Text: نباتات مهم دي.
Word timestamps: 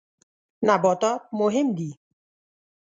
نباتات 0.67 1.21
مهم 1.39 1.67
دي. 1.77 1.89